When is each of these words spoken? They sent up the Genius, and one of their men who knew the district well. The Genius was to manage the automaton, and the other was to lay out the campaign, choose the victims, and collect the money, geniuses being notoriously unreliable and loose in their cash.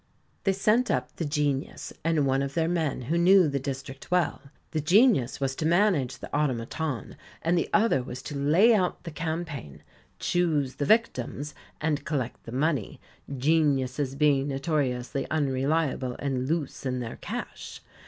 They 0.45 0.53
sent 0.53 0.89
up 0.89 1.17
the 1.17 1.25
Genius, 1.25 1.93
and 2.03 2.25
one 2.25 2.41
of 2.41 2.55
their 2.55 2.67
men 2.67 3.03
who 3.03 3.19
knew 3.19 3.47
the 3.47 3.59
district 3.59 4.09
well. 4.09 4.41
The 4.71 4.81
Genius 4.81 5.39
was 5.39 5.55
to 5.57 5.65
manage 5.67 6.17
the 6.17 6.35
automaton, 6.35 7.15
and 7.43 7.55
the 7.55 7.69
other 7.71 8.01
was 8.01 8.23
to 8.23 8.35
lay 8.35 8.73
out 8.73 9.03
the 9.03 9.11
campaign, 9.11 9.83
choose 10.17 10.77
the 10.77 10.85
victims, 10.85 11.53
and 11.79 12.03
collect 12.03 12.45
the 12.45 12.51
money, 12.51 12.99
geniuses 13.37 14.15
being 14.15 14.47
notoriously 14.47 15.29
unreliable 15.29 16.15
and 16.17 16.47
loose 16.49 16.83
in 16.83 16.99
their 16.99 17.17
cash. 17.17 17.79